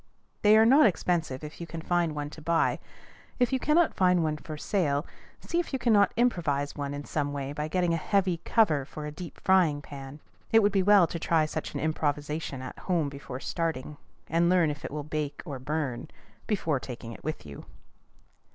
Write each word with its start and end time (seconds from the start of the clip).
They 0.41 0.57
are 0.57 0.65
not 0.65 0.87
expensive 0.87 1.43
if 1.43 1.61
you 1.61 1.67
can 1.67 1.79
find 1.79 2.15
one 2.15 2.31
to 2.31 2.41
buy. 2.41 2.79
If 3.37 3.53
you 3.53 3.59
cannot 3.59 3.93
find 3.93 4.23
one 4.23 4.37
for 4.37 4.57
sale, 4.57 5.05
see 5.41 5.59
if 5.59 5.73
you 5.73 5.77
cannot 5.77 6.11
improvise 6.17 6.75
one 6.75 6.95
in 6.95 7.05
some 7.05 7.33
way 7.33 7.53
by 7.53 7.67
getting 7.67 7.93
a 7.93 7.97
heavy 7.97 8.37
cover 8.37 8.83
for 8.83 9.05
a 9.05 9.11
deep 9.11 9.39
frying 9.41 9.79
pan. 9.79 10.19
It 10.51 10.63
would 10.63 10.71
be 10.71 10.81
well 10.81 11.05
to 11.05 11.19
try 11.19 11.45
such 11.45 11.75
an 11.75 11.79
improvisation 11.81 12.63
at 12.63 12.79
home 12.79 13.09
before 13.09 13.41
starting, 13.41 13.97
and 14.27 14.49
learn 14.49 14.71
if 14.71 14.83
it 14.83 14.89
will 14.89 15.03
bake 15.03 15.43
or 15.45 15.59
burn, 15.59 16.07
before 16.47 16.79
taking 16.79 17.11
it 17.11 17.23
with 17.23 17.45
you. 17.45 17.67